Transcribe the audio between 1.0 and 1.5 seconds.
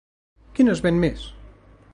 més?